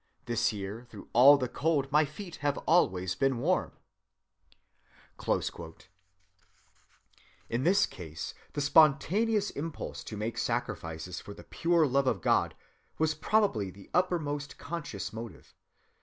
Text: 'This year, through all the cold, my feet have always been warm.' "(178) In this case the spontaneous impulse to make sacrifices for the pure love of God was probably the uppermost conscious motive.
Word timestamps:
'This 0.25 0.51
year, 0.51 0.87
through 0.89 1.07
all 1.13 1.37
the 1.37 1.47
cold, 1.47 1.91
my 1.91 2.05
feet 2.05 2.37
have 2.37 2.57
always 2.65 3.13
been 3.13 3.37
warm.' 3.37 3.73
"(178) 5.23 5.89
In 7.51 7.61
this 7.63 7.85
case 7.85 8.33
the 8.53 8.61
spontaneous 8.61 9.51
impulse 9.51 10.03
to 10.03 10.17
make 10.17 10.39
sacrifices 10.39 11.19
for 11.19 11.35
the 11.35 11.43
pure 11.43 11.85
love 11.85 12.07
of 12.07 12.19
God 12.23 12.55
was 12.97 13.13
probably 13.13 13.69
the 13.69 13.91
uppermost 13.93 14.57
conscious 14.57 15.13
motive. 15.13 15.53